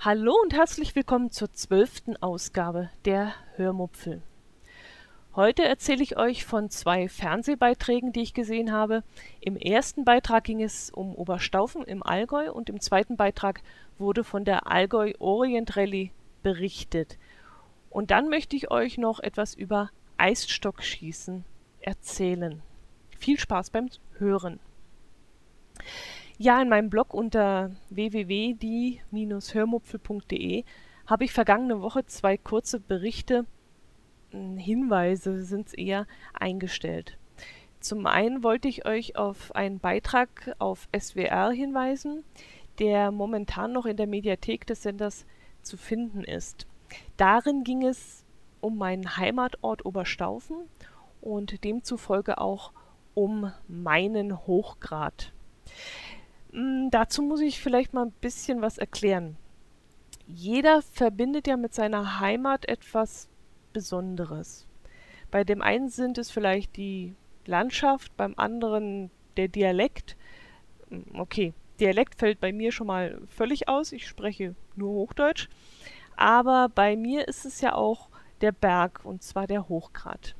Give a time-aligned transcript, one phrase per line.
[0.00, 4.20] Hallo und herzlich willkommen zur zwölften Ausgabe der Hörmupfel.
[5.34, 9.02] Heute erzähle ich euch von zwei Fernsehbeiträgen, die ich gesehen habe.
[9.40, 13.62] Im ersten Beitrag ging es um Oberstaufen im Allgäu und im zweiten Beitrag
[13.98, 16.10] wurde von der Allgäu Orient Rallye
[16.42, 17.16] berichtet.
[17.88, 21.46] Und dann möchte ich euch noch etwas über Eisstockschießen
[21.82, 22.62] erzählen.
[23.18, 24.60] Viel Spaß beim Hören.
[26.38, 30.64] Ja, in meinem Blog unter www.die-hörmupfel.de
[31.06, 33.46] habe ich vergangene Woche zwei kurze Berichte,
[34.30, 37.18] hm, Hinweise sind es eher, eingestellt.
[37.80, 42.24] Zum einen wollte ich euch auf einen Beitrag auf SWR hinweisen,
[42.78, 45.26] der momentan noch in der Mediathek des Senders
[45.62, 46.66] zu finden ist.
[47.16, 48.24] Darin ging es
[48.60, 50.56] um meinen Heimatort Oberstaufen
[51.22, 52.72] und demzufolge auch
[53.14, 55.32] um meinen Hochgrad.
[56.52, 59.36] Hm, dazu muss ich vielleicht mal ein bisschen was erklären.
[60.26, 63.28] Jeder verbindet ja mit seiner Heimat etwas
[63.72, 64.66] Besonderes.
[65.30, 67.14] Bei dem einen sind es vielleicht die
[67.46, 70.16] Landschaft, beim anderen der Dialekt.
[70.90, 73.92] Hm, okay, Dialekt fällt bei mir schon mal völlig aus.
[73.92, 75.48] Ich spreche nur Hochdeutsch.
[76.16, 78.08] Aber bei mir ist es ja auch
[78.40, 80.36] der Berg, und zwar der Hochgrat.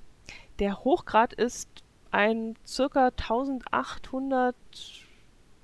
[0.58, 1.68] Der Hochgrat ist
[2.10, 4.54] ein circa 1800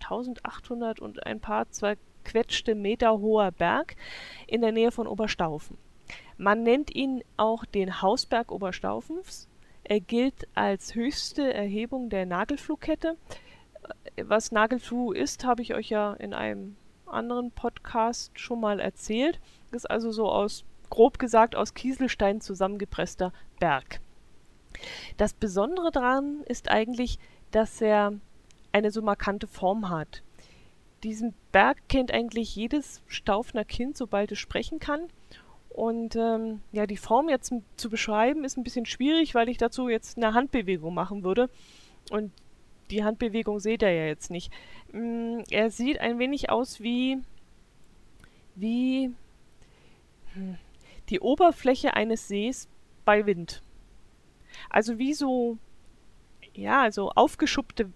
[0.01, 3.97] 1800 und ein paar zerquetschte Meter hoher Berg
[4.47, 5.77] in der Nähe von Oberstaufen.
[6.37, 9.49] Man nennt ihn auch den Hausberg Oberstaufens.
[9.85, 13.17] Er gilt als höchste Erhebung der Nagelfluhkette.
[14.23, 19.41] Was Nagelfluh ist, habe ich euch ja in einem anderen Podcast schon mal erzählt.
[19.71, 24.01] Das ist also so aus, grob gesagt, aus Kieselstein zusammengepresster Berg.
[25.17, 27.19] Das Besondere daran ist eigentlich,
[27.51, 28.13] dass er
[28.73, 30.23] eine so markante Form hat.
[31.03, 35.09] Diesen Berg kennt eigentlich jedes Staufner Kind, sobald es sprechen kann.
[35.69, 39.89] Und ähm, ja, die Form jetzt zu beschreiben ist ein bisschen schwierig, weil ich dazu
[39.89, 41.49] jetzt eine Handbewegung machen würde.
[42.11, 42.33] Und
[42.91, 44.53] die Handbewegung seht ihr ja jetzt nicht.
[44.93, 47.19] Mm, er sieht ein wenig aus wie
[48.57, 49.15] wie
[50.35, 50.59] hm,
[51.11, 52.69] die Oberfläche eines Sees
[53.05, 53.63] bei Wind.
[54.71, 55.59] Also wie so
[56.55, 57.91] ja, also aufgeschuppte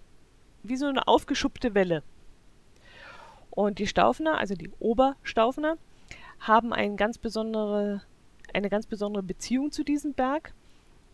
[0.63, 2.03] wie so eine aufgeschuppte Welle.
[3.49, 5.77] Und die Staufner, also die Oberstaufner,
[6.39, 8.01] haben ein ganz besondere,
[8.53, 10.53] eine ganz besondere Beziehung zu diesem Berg.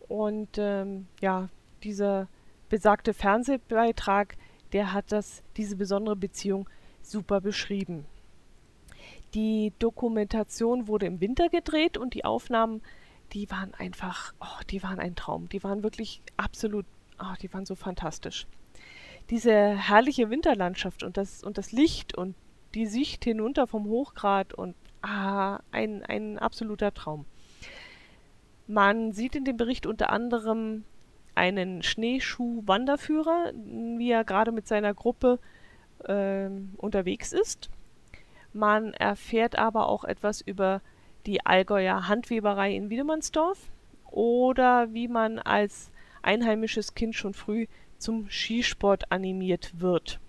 [0.08, 1.48] Und ähm, ja,
[1.82, 2.28] dieser
[2.68, 4.36] besagte Fernsehbeitrag,
[4.72, 6.68] der hat das, diese besondere Beziehung
[7.02, 8.06] super beschrieben.
[9.34, 12.82] Die Dokumentation wurde im Winter gedreht und die Aufnahmen,
[13.32, 15.48] die waren einfach, oh, die waren ein Traum.
[15.48, 16.86] Die waren wirklich absolut,
[17.20, 18.46] oh, die waren so fantastisch
[19.30, 22.34] diese herrliche Winterlandschaft und das, und das Licht und
[22.74, 27.24] die Sicht hinunter vom Hochgrat und ah, ein, ein absoluter Traum.
[28.66, 30.84] Man sieht in dem Bericht unter anderem
[31.34, 35.38] einen Schneeschuh-Wanderführer, wie er gerade mit seiner Gruppe
[36.04, 37.70] äh, unterwegs ist.
[38.52, 40.82] Man erfährt aber auch etwas über
[41.26, 43.58] die Allgäuer Handweberei in Wiedemannsdorf
[44.10, 45.90] oder wie man als
[46.22, 47.66] einheimisches Kind schon früh
[47.98, 50.20] zum Skisport animiert wird.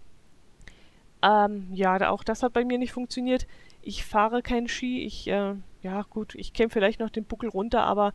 [1.21, 3.47] Ähm, ja, auch das hat bei mir nicht funktioniert.
[3.81, 5.03] Ich fahre kein Ski.
[5.03, 8.13] Ich, äh, ja gut, ich käme vielleicht noch den Buckel runter, aber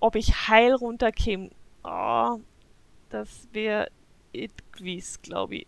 [0.00, 1.50] ob ich heil runterkäme,
[1.84, 2.38] oh,
[3.08, 3.88] das wäre
[4.32, 5.66] etwas, glaube ich.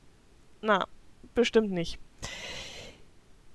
[0.60, 0.86] Na,
[1.34, 1.98] bestimmt nicht.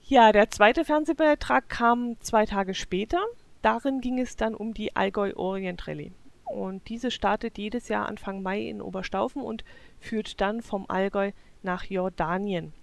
[0.09, 3.23] Ja, der zweite Fernsehbeitrag kam zwei Tage später.
[3.61, 6.13] Darin ging es dann um die Allgäu Orient Rallye.
[6.45, 9.63] Und diese startet jedes Jahr Anfang Mai in Oberstaufen und
[9.99, 11.31] führt dann vom Allgäu
[11.61, 12.73] nach Jordanien.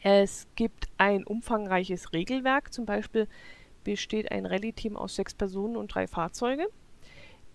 [0.00, 3.26] Es gibt ein umfangreiches Regelwerk, zum Beispiel
[3.82, 6.68] besteht ein Rallye-Team aus sechs Personen und drei Fahrzeuge.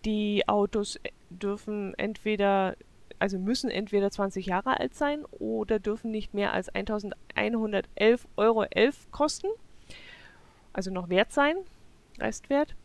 [0.03, 0.99] Die Autos
[1.29, 2.75] dürfen entweder,
[3.19, 8.65] also müssen entweder 20 Jahre alt sein oder dürfen nicht mehr als 1111,11 Euro
[9.11, 9.47] kosten,
[10.73, 11.57] also noch wert sein,
[12.19, 12.75] Restwert.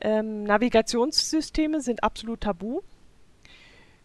[0.00, 2.80] Ähm, Navigationssysteme sind absolut tabu.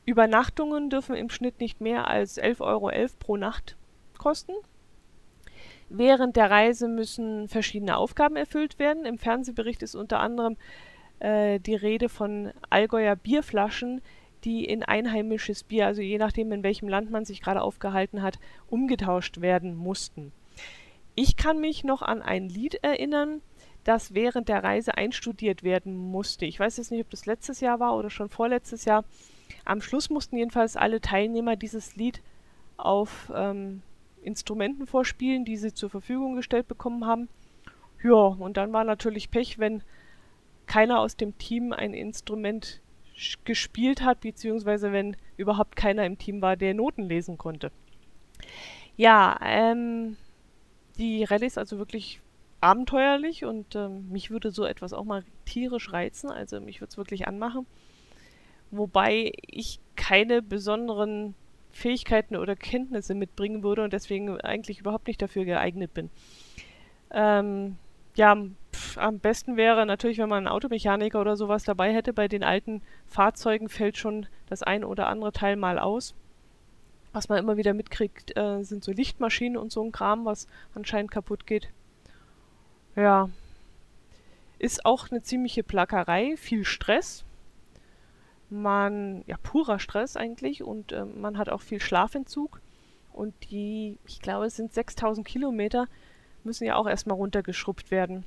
[0.05, 3.75] Übernachtungen dürfen im Schnitt nicht mehr als 11,11 Euro pro Nacht
[4.17, 4.53] kosten.
[5.89, 9.05] Während der Reise müssen verschiedene Aufgaben erfüllt werden.
[9.05, 10.55] Im Fernsehbericht ist unter anderem
[11.19, 14.01] äh, die Rede von Allgäuer Bierflaschen,
[14.43, 18.39] die in einheimisches Bier, also je nachdem, in welchem Land man sich gerade aufgehalten hat,
[18.69, 20.31] umgetauscht werden mussten.
[21.15, 23.41] Ich kann mich noch an ein Lied erinnern,
[23.83, 26.45] das während der Reise einstudiert werden musste.
[26.45, 29.03] Ich weiß jetzt nicht, ob das letztes Jahr war oder schon vorletztes Jahr.
[29.65, 32.21] Am Schluss mussten jedenfalls alle Teilnehmer dieses Lied
[32.77, 33.81] auf ähm,
[34.21, 37.29] Instrumenten vorspielen, die sie zur Verfügung gestellt bekommen haben.
[38.03, 39.83] Ja, und dann war natürlich Pech, wenn
[40.67, 42.81] keiner aus dem Team ein Instrument
[43.43, 47.71] gespielt hat, beziehungsweise wenn überhaupt keiner im Team war, der Noten lesen konnte.
[48.95, 50.17] Ja, ähm,
[50.97, 52.21] die Rallye ist also wirklich
[52.61, 56.97] abenteuerlich und ähm, mich würde so etwas auch mal tierisch reizen, also mich würde es
[56.97, 57.65] wirklich anmachen.
[58.71, 61.35] Wobei ich keine besonderen
[61.71, 66.09] Fähigkeiten oder Kenntnisse mitbringen würde und deswegen eigentlich überhaupt nicht dafür geeignet bin.
[67.11, 67.77] Ähm,
[68.15, 68.35] ja,
[68.97, 72.13] am besten wäre natürlich, wenn man einen Automechaniker oder sowas dabei hätte.
[72.13, 76.15] Bei den alten Fahrzeugen fällt schon das ein oder andere Teil mal aus.
[77.11, 81.11] Was man immer wieder mitkriegt, äh, sind so Lichtmaschinen und so ein Kram, was anscheinend
[81.11, 81.69] kaputt geht.
[82.95, 83.29] Ja.
[84.59, 87.23] Ist auch eine ziemliche Plackerei, viel Stress.
[88.49, 92.61] Man, ja, purer Stress eigentlich und äh, man hat auch viel Schlafentzug.
[93.13, 95.87] Und die, ich glaube, es sind 6000 Kilometer,
[96.43, 98.25] müssen ja auch erstmal runtergeschrubbt werden.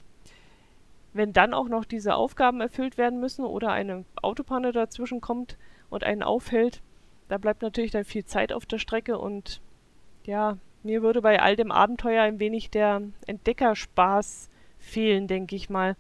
[1.13, 5.59] Wenn dann auch noch diese Aufgaben erfüllt werden müssen oder eine Autopanne dazwischen kommt
[5.91, 6.83] und einen aufhält,
[7.29, 9.61] da bleibt natürlich dann viel Zeit auf der Strecke und
[10.25, 15.97] ja, mir würde bei all dem Abenteuer ein wenig der Entdeckerspaß fehlen, denke ich mal.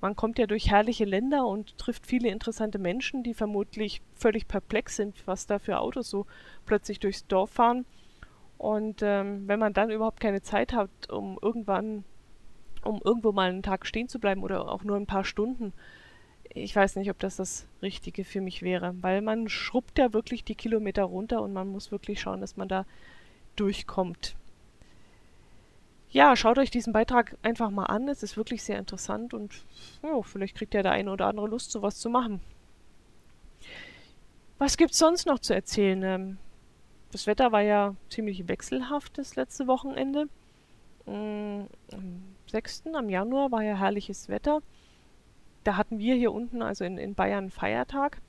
[0.00, 4.96] Man kommt ja durch herrliche Länder und trifft viele interessante Menschen, die vermutlich völlig perplex
[4.96, 6.26] sind, was da für Autos so
[6.66, 7.86] plötzlich durchs Dorf fahren.
[8.58, 12.04] Und ähm, wenn man dann überhaupt keine Zeit hat, um irgendwann,
[12.86, 15.72] um irgendwo mal einen Tag stehen zu bleiben oder auch nur ein paar Stunden,
[16.54, 20.44] ich weiß nicht, ob das das Richtige für mich wäre, weil man schrubbt ja wirklich
[20.44, 22.86] die Kilometer runter und man muss wirklich schauen, dass man da
[23.56, 24.36] durchkommt.
[26.10, 28.06] Ja, schaut euch diesen Beitrag einfach mal an.
[28.08, 29.64] Es ist wirklich sehr interessant und
[30.02, 32.40] oh, vielleicht kriegt ja der eine oder andere Lust, sowas zu machen.
[34.58, 36.02] Was gibt's sonst noch zu erzählen?
[36.04, 36.38] Ähm,
[37.10, 40.28] das Wetter war ja ziemlich wechselhaft das letzte Wochenende.
[42.54, 42.82] Mm, am 6.
[42.94, 44.62] am Januar war ja herrliches Wetter.
[45.64, 48.20] Da hatten wir hier unten, also in, in Bayern, Feiertag.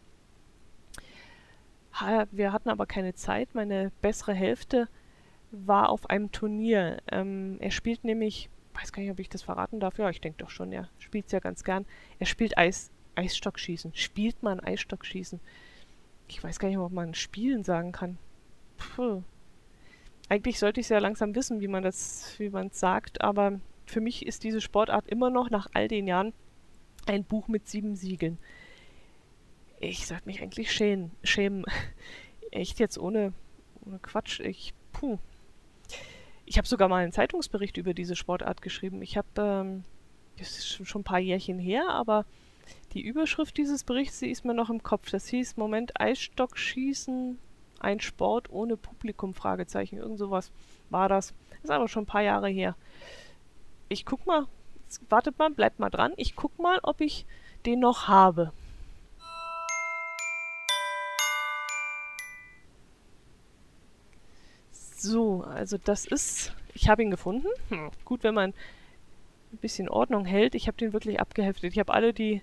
[2.31, 3.53] Wir hatten aber keine Zeit.
[3.53, 4.89] Meine bessere Hälfte
[5.51, 7.01] war auf einem Turnier.
[7.09, 9.97] Ähm, er spielt nämlich, weiß gar nicht, ob ich das verraten darf.
[9.97, 11.85] Ja, ich denke doch schon, er spielt es ja ganz gern.
[12.19, 13.93] Er spielt Eis, Eisstockschießen.
[13.95, 15.39] Spielt man Eisstockschießen?
[16.27, 18.17] Ich weiß gar nicht, ob man Spielen sagen kann.
[18.77, 19.23] Puh.
[20.27, 23.59] Eigentlich sollte ich es ja langsam wissen, wie man das, wie man es sagt, aber
[23.85, 26.33] für mich ist diese Sportart immer noch nach all den Jahren
[27.05, 28.37] ein Buch mit sieben Siegeln.
[29.79, 31.11] Ich sollte mich eigentlich schämen.
[31.23, 31.65] schämen.
[32.51, 33.33] Echt jetzt ohne,
[33.85, 34.39] ohne Quatsch.
[34.39, 35.19] Ich, puh,
[36.45, 39.01] ich habe sogar mal einen Zeitungsbericht über diese Sportart geschrieben.
[39.01, 39.83] Ich habe, ähm,
[40.37, 42.25] das ist schon ein paar Jährchen her, aber
[42.93, 45.09] die Überschrift dieses Berichts, die ist mir noch im Kopf.
[45.11, 47.37] Das hieß, Moment, Eisstockschießen,
[47.79, 49.97] ein Sport ohne Publikum, Fragezeichen.
[49.97, 50.51] Irgend sowas
[50.89, 51.33] war das.
[51.61, 52.75] Ist aber schon ein paar Jahre her.
[53.87, 54.47] Ich guck mal,
[55.09, 56.13] wartet mal, bleibt mal dran.
[56.17, 57.25] Ich guck mal, ob ich
[57.65, 58.51] den noch habe.
[64.71, 67.47] So, also das ist, ich habe ihn gefunden.
[67.69, 67.91] Hm.
[68.05, 68.53] Gut, wenn man
[69.53, 70.55] ein bisschen Ordnung hält.
[70.55, 71.71] Ich habe den wirklich abgeheftet.
[71.71, 72.41] Ich habe alle die,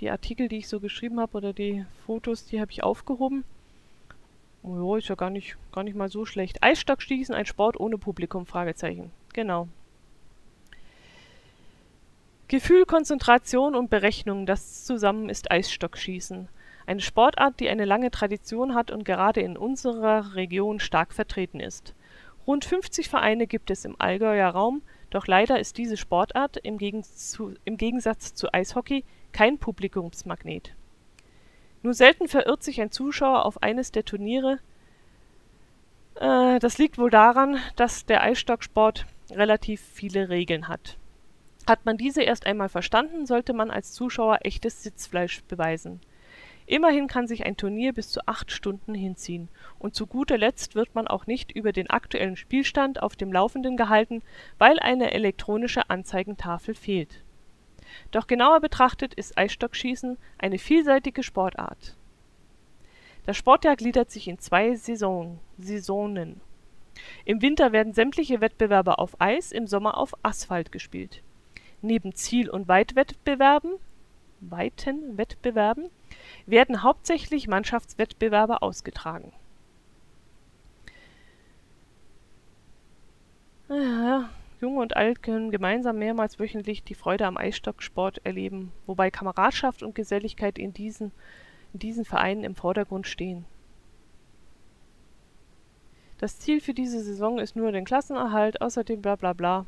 [0.00, 3.44] die Artikel, die ich so geschrieben habe oder die Fotos, die habe ich aufgehoben.
[4.62, 6.62] Oh ja, ist ja gar nicht, gar nicht mal so schlecht.
[6.62, 9.10] Eisstockschießen, ein Sport ohne Publikum, Fragezeichen.
[9.32, 9.68] Genau.
[12.50, 16.48] Gefühl, Konzentration und Berechnung, das zusammen ist Eisstockschießen.
[16.84, 21.94] Eine Sportart, die eine lange Tradition hat und gerade in unserer Region stark vertreten ist.
[22.48, 28.34] Rund 50 Vereine gibt es im Allgäuer Raum, doch leider ist diese Sportart im, Gegensatz
[28.34, 30.74] zu Eishockey kein Publikumsmagnet.
[31.84, 34.58] Nur selten verirrt sich ein Zuschauer auf eines der Turniere.
[36.16, 40.96] Äh, das liegt wohl daran, dass der Eisstocksport relativ viele Regeln hat.
[41.66, 46.00] Hat man diese erst einmal verstanden, sollte man als Zuschauer echtes Sitzfleisch beweisen.
[46.66, 49.48] Immerhin kann sich ein Turnier bis zu acht Stunden hinziehen,
[49.80, 53.76] und zu guter Letzt wird man auch nicht über den aktuellen Spielstand auf dem Laufenden
[53.76, 54.22] gehalten,
[54.58, 57.24] weil eine elektronische Anzeigentafel fehlt.
[58.12, 61.96] Doch genauer betrachtet ist Eisstockschießen eine vielseitige Sportart.
[63.26, 66.40] Das Sportjahr gliedert sich in zwei Saison, Saisonen.
[67.24, 71.22] Im Winter werden sämtliche Wettbewerbe auf Eis, im Sommer auf Asphalt gespielt.
[71.82, 73.72] Neben Ziel- und Weitwettbewerben
[74.40, 75.90] weiten Wettbewerben
[76.46, 79.32] werden hauptsächlich Mannschaftswettbewerbe ausgetragen.
[83.68, 89.82] Ja, Jung und Alt können gemeinsam mehrmals wöchentlich die Freude am Eisstocksport erleben, wobei Kameradschaft
[89.82, 91.12] und Geselligkeit in diesen
[91.72, 93.44] in diesen Vereinen im Vordergrund stehen.
[96.18, 99.66] Das Ziel für diese Saison ist nur den Klassenerhalt, außerdem bla bla bla.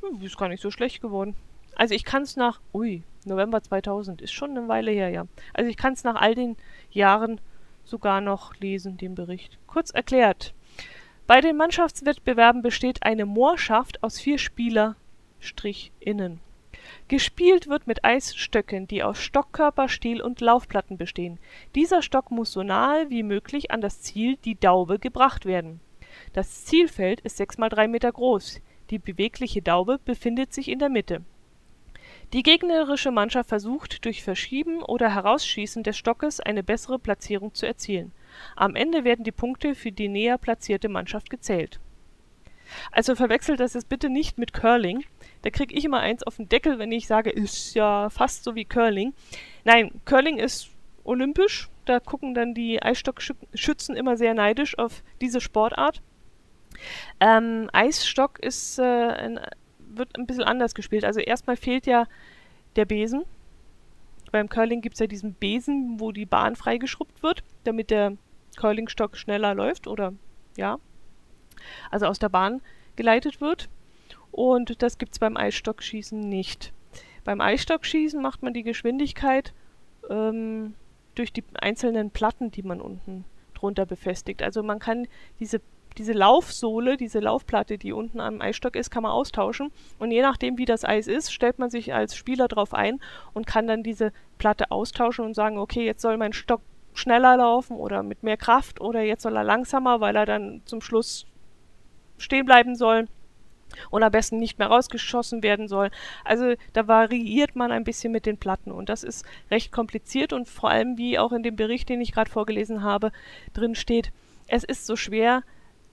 [0.00, 1.36] Hm, ist gar nicht so schlecht geworden.
[1.74, 5.26] Also ich kann es nach, ui, November 2000, ist schon eine Weile her, ja.
[5.54, 6.56] Also ich kann es nach all den
[6.90, 7.40] Jahren
[7.84, 9.58] sogar noch lesen, den Bericht.
[9.66, 10.54] Kurz erklärt.
[11.26, 16.40] Bei den Mannschaftswettbewerben besteht eine Moorschaft aus vier Spieler-Innen.
[17.08, 21.38] Gespielt wird mit Eisstöcken, die aus Stockkörper, Stiel und Laufplatten bestehen.
[21.74, 25.80] Dieser Stock muss so nahe wie möglich an das Ziel, die Daube, gebracht werden.
[26.32, 28.60] Das Zielfeld ist 6 mal 3 Meter groß.
[28.90, 31.22] Die bewegliche Daube befindet sich in der Mitte.
[32.32, 38.12] Die gegnerische Mannschaft versucht durch Verschieben oder Herausschießen des Stockes eine bessere Platzierung zu erzielen.
[38.56, 41.78] Am Ende werden die Punkte für die näher platzierte Mannschaft gezählt.
[42.90, 45.04] Also verwechselt das jetzt bitte nicht mit Curling.
[45.42, 48.54] Da kriege ich immer eins auf den Deckel, wenn ich sage, ist ja fast so
[48.54, 49.12] wie Curling.
[49.64, 50.70] Nein, Curling ist
[51.04, 51.68] olympisch.
[51.84, 56.00] Da gucken dann die Eisstockschützen immer sehr neidisch auf diese Sportart.
[57.20, 59.40] Ähm, Eisstock ist, äh, ein,
[59.96, 61.04] wird ein bisschen anders gespielt.
[61.04, 62.06] Also erstmal fehlt ja
[62.76, 63.24] der Besen.
[64.30, 68.16] Beim Curling gibt es ja diesen Besen, wo die Bahn freigeschrubbt wird, damit der
[68.56, 70.14] Curlingstock schneller läuft oder
[70.56, 70.78] ja,
[71.90, 72.60] also aus der Bahn
[72.96, 73.68] geleitet wird.
[74.30, 76.72] Und das gibt es beim Eisstockschießen nicht.
[77.24, 79.52] Beim Eisstockschießen macht man die Geschwindigkeit
[80.08, 80.74] ähm,
[81.14, 84.42] durch die einzelnen Platten, die man unten drunter befestigt.
[84.42, 85.06] Also man kann
[85.38, 85.60] diese
[85.98, 89.70] diese Laufsohle, diese Laufplatte, die unten am Eisstock ist, kann man austauschen.
[89.98, 93.00] Und je nachdem, wie das Eis ist, stellt man sich als Spieler drauf ein
[93.32, 96.62] und kann dann diese Platte austauschen und sagen, okay, jetzt soll mein Stock
[96.94, 100.80] schneller laufen oder mit mehr Kraft oder jetzt soll er langsamer, weil er dann zum
[100.80, 101.26] Schluss
[102.18, 103.08] stehen bleiben soll
[103.90, 105.90] und am besten nicht mehr rausgeschossen werden soll.
[106.24, 110.48] Also da variiert man ein bisschen mit den Platten und das ist recht kompliziert und
[110.48, 113.12] vor allem, wie auch in dem Bericht, den ich gerade vorgelesen habe,
[113.54, 114.12] drin steht,
[114.46, 115.42] es ist so schwer,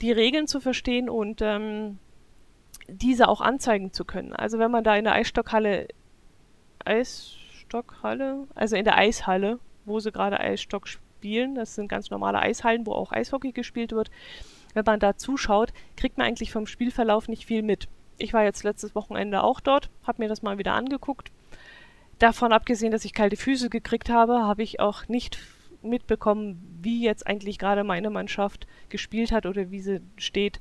[0.01, 2.00] die Regeln zu verstehen und ähm,
[2.88, 4.34] diese auch anzeigen zu können.
[4.34, 5.88] Also wenn man da in der Eisstockhalle,
[6.86, 12.86] Eisstockhalle, also in der Eishalle, wo sie gerade Eisstock spielen, das sind ganz normale Eishallen,
[12.86, 14.10] wo auch Eishockey gespielt wird,
[14.74, 17.88] wenn man da zuschaut, kriegt man eigentlich vom Spielverlauf nicht viel mit.
[18.18, 21.32] Ich war jetzt letztes Wochenende auch dort, habe mir das mal wieder angeguckt.
[22.20, 25.39] Davon abgesehen, dass ich kalte Füße gekriegt habe, habe ich auch nicht
[25.81, 30.59] mitbekommen, wie jetzt eigentlich gerade meine Mannschaft gespielt hat oder wie sie steht.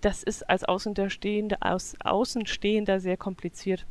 [0.00, 3.86] Das ist als Außenstehender, als Außenstehender sehr kompliziert.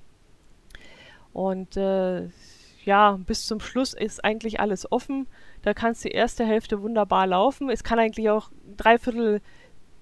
[1.33, 2.29] Und äh,
[2.85, 5.27] ja, bis zum Schluss ist eigentlich alles offen.
[5.63, 7.69] Da kannst die erste Hälfte wunderbar laufen.
[7.69, 9.41] Es kann eigentlich auch dreiviertel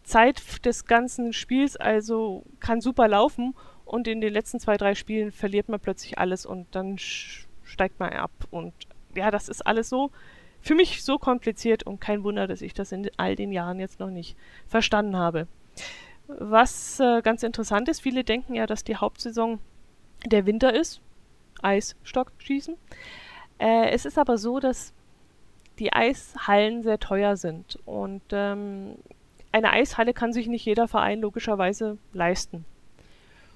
[0.03, 3.55] Zeit des ganzen Spiels, also kann super laufen.
[3.86, 8.12] Und in den letzten zwei, drei Spielen verliert man plötzlich alles und dann steigt man
[8.12, 8.32] ab.
[8.51, 8.74] Und
[9.15, 10.12] ja, das ist alles so
[10.63, 14.00] für mich so kompliziert und kein Wunder, dass ich das in all den Jahren jetzt
[14.00, 15.48] noch nicht verstanden habe.
[16.27, 19.60] Was äh, ganz interessant ist, viele denken ja, dass die Hauptsaison
[20.25, 21.01] der Winter ist.
[21.62, 22.75] Eisstockschießen.
[23.60, 24.93] Äh, es ist aber so, dass
[25.79, 28.96] die Eishallen sehr teuer sind und ähm,
[29.51, 32.63] eine Eishalle kann sich nicht jeder Verein logischerweise leisten.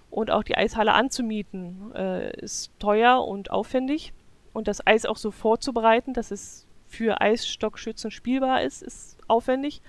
[0.09, 4.13] Und auch die Eishalle anzumieten äh, ist teuer und aufwendig.
[4.53, 9.82] Und das Eis auch so vorzubereiten, dass es für Eisstockschützen spielbar ist, ist aufwendig.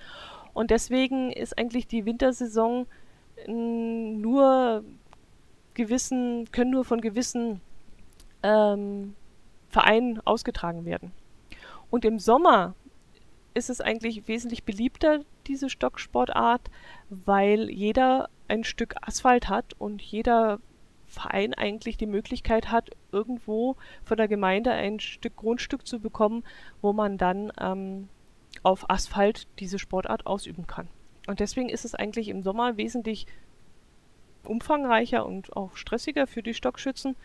[0.53, 2.87] Und deswegen ist eigentlich die Wintersaison
[3.47, 4.83] nur
[5.73, 7.61] gewissen, können nur von gewissen
[8.43, 9.15] ähm,
[9.69, 11.11] Vereinen ausgetragen werden.
[11.89, 12.75] Und im Sommer
[13.53, 16.69] ist es eigentlich wesentlich beliebter, diese Stocksportart,
[17.09, 20.59] weil jeder ein Stück Asphalt hat und jeder
[21.09, 26.43] Verein eigentlich die Möglichkeit hat, irgendwo von der Gemeinde ein Stück Grundstück zu bekommen,
[26.81, 28.09] wo man dann ähm,
[28.63, 30.87] auf Asphalt diese Sportart ausüben kann.
[31.27, 33.27] Und deswegen ist es eigentlich im Sommer wesentlich
[34.43, 37.15] umfangreicher und auch stressiger für die Stockschützen,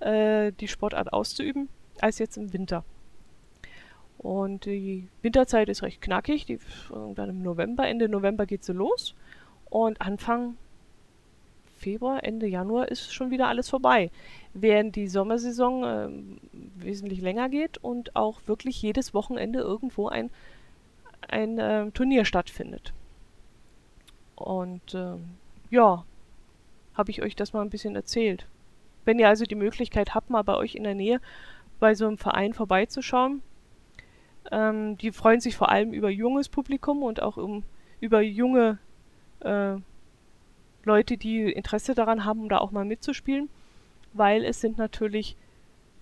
[0.00, 1.68] äh, die Sportart auszuüben,
[2.00, 2.84] als jetzt im Winter.
[4.18, 6.44] Und die Winterzeit ist recht knackig.
[6.44, 6.58] Die,
[6.90, 9.14] dann im November, Ende November geht sie los.
[9.70, 10.56] Und Anfang
[11.80, 14.10] Februar, Ende Januar ist schon wieder alles vorbei.
[14.52, 16.08] Während die Sommersaison äh,
[16.76, 20.30] wesentlich länger geht und auch wirklich jedes Wochenende irgendwo ein,
[21.28, 22.92] ein äh, Turnier stattfindet.
[24.36, 25.16] Und äh,
[25.70, 26.04] ja,
[26.94, 28.46] habe ich euch das mal ein bisschen erzählt.
[29.06, 31.20] Wenn ihr also die Möglichkeit habt, mal bei euch in der Nähe
[31.78, 33.42] bei so einem Verein vorbeizuschauen,
[34.52, 37.62] ähm, die freuen sich vor allem über junges Publikum und auch um,
[38.00, 38.78] über junge
[39.40, 39.76] äh,
[40.84, 43.48] Leute, die Interesse daran haben, da auch mal mitzuspielen,
[44.12, 45.36] weil es sind natürlich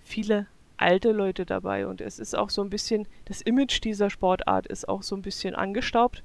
[0.03, 4.67] viele alte Leute dabei und es ist auch so ein bisschen, das Image dieser Sportart
[4.67, 6.23] ist auch so ein bisschen angestaubt.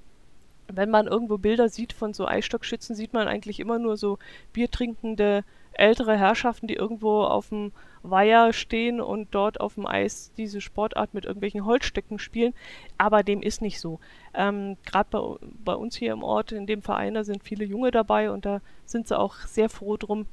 [0.68, 4.18] Wenn man irgendwo Bilder sieht von so Eisstockschützen, sieht man eigentlich immer nur so
[4.52, 10.60] biertrinkende ältere Herrschaften, die irgendwo auf dem Weiher stehen und dort auf dem Eis diese
[10.60, 12.52] Sportart mit irgendwelchen Holzstöcken spielen.
[12.98, 13.98] Aber dem ist nicht so.
[14.34, 17.90] Ähm, Gerade bei, bei, uns hier im Ort, in dem Verein, da sind viele Junge
[17.90, 20.26] dabei und da sind sie auch sehr froh drum,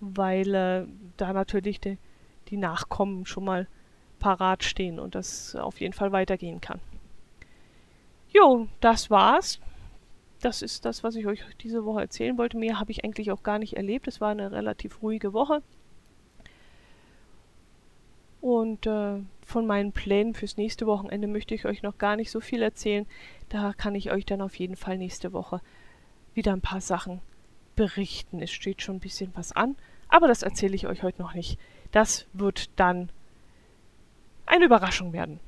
[0.00, 0.84] weil äh,
[1.16, 1.96] da natürlich die,
[2.48, 3.68] die Nachkommen schon mal
[4.18, 6.80] parat stehen und das auf jeden Fall weitergehen kann.
[8.32, 9.60] Jo, das war's
[10.44, 12.58] das ist das, was ich euch diese Woche erzählen wollte.
[12.58, 14.08] Mehr habe ich eigentlich auch gar nicht erlebt.
[14.08, 15.62] Es war eine relativ ruhige Woche.
[18.40, 22.40] Und äh, von meinen Plänen fürs nächste Wochenende möchte ich euch noch gar nicht so
[22.40, 23.06] viel erzählen.
[23.48, 25.60] Da kann ich euch dann auf jeden Fall nächste Woche
[26.34, 27.20] wieder ein paar Sachen
[27.76, 28.40] berichten.
[28.40, 29.76] Es steht schon ein bisschen was an,
[30.08, 31.56] aber das erzähle ich euch heute noch nicht.
[31.92, 33.10] Das wird dann
[34.44, 35.38] eine Überraschung werden.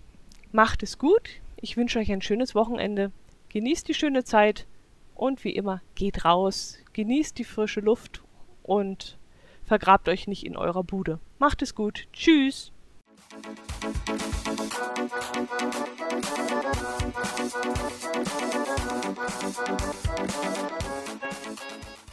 [0.53, 1.41] Macht es gut.
[1.61, 3.11] Ich wünsche euch ein schönes Wochenende.
[3.49, 4.67] Genießt die schöne Zeit
[5.15, 8.23] und wie immer, geht raus, genießt die frische Luft
[8.63, 9.19] und
[9.65, 11.21] vergrabt euch nicht in eurer Bude.
[11.39, 12.09] Macht es gut.
[12.13, 12.73] Tschüss.
[13.35, 13.59] Thank
[21.79, 22.04] you.